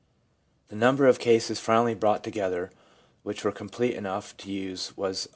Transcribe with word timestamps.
The 0.69 0.75
number 0.75 1.05
of 1.05 1.19
cases 1.19 1.59
finally 1.59 1.93
brought 1.93 2.23
together 2.23 2.71
which 3.21 3.43
were 3.43 3.51
complete 3.51 3.93
enough 3.93 4.35
to 4.37 4.51
use 4.51 4.97
was 4.97 5.27
192. 5.27 5.29